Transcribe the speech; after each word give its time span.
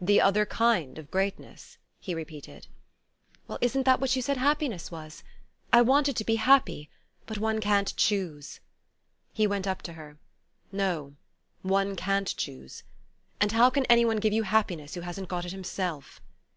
"The 0.00 0.20
other 0.20 0.46
kind 0.46 0.96
of 0.96 1.10
greatness?" 1.10 1.76
he 1.98 2.14
repeated. 2.14 2.68
"Well, 3.48 3.58
isn't 3.60 3.82
that 3.84 3.98
what 4.00 4.14
you 4.14 4.22
said 4.22 4.36
happiness 4.36 4.92
was? 4.92 5.24
I 5.72 5.82
wanted 5.82 6.14
to 6.18 6.24
be 6.24 6.36
happy... 6.36 6.88
but 7.26 7.38
one 7.38 7.58
can't 7.60 7.92
choose." 7.96 8.60
He 9.32 9.44
went 9.48 9.66
up 9.66 9.82
to 9.82 9.94
her. 9.94 10.18
"No, 10.70 11.16
one 11.62 11.96
can't 11.96 12.32
choose. 12.36 12.84
And 13.40 13.50
how 13.50 13.68
can 13.70 13.84
anyone 13.86 14.18
give 14.18 14.32
you 14.32 14.44
happiness 14.44 14.94
who 14.94 15.00
hasn't 15.00 15.26
got 15.26 15.44
it 15.44 15.50
himself?" 15.50 16.20